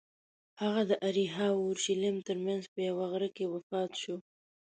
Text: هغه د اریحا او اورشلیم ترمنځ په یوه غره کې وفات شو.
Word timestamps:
هغه 0.61 0.81
د 0.89 0.91
اریحا 1.07 1.45
او 1.53 1.57
اورشلیم 1.67 2.15
ترمنځ 2.27 2.63
په 2.73 2.79
یوه 2.89 3.05
غره 3.11 3.29
کې 3.35 3.45
وفات 3.53 3.91
شو. 4.01 4.15